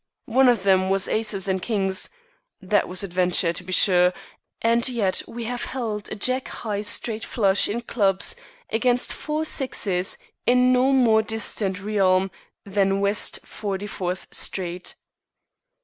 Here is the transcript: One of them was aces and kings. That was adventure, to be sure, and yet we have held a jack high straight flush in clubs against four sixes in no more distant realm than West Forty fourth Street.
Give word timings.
One 0.25 0.49
of 0.49 0.63
them 0.63 0.89
was 0.89 1.07
aces 1.07 1.47
and 1.47 1.61
kings. 1.61 2.09
That 2.59 2.87
was 2.87 3.03
adventure, 3.03 3.53
to 3.53 3.63
be 3.63 3.71
sure, 3.71 4.13
and 4.59 4.89
yet 4.89 5.21
we 5.27 5.43
have 5.43 5.65
held 5.65 6.11
a 6.11 6.15
jack 6.15 6.47
high 6.47 6.81
straight 6.81 7.23
flush 7.23 7.67
in 7.69 7.81
clubs 7.81 8.35
against 8.71 9.13
four 9.13 9.45
sixes 9.45 10.17
in 10.47 10.73
no 10.73 10.91
more 10.91 11.21
distant 11.21 11.79
realm 11.79 12.31
than 12.65 12.99
West 12.99 13.41
Forty 13.45 13.85
fourth 13.85 14.25
Street. 14.33 14.95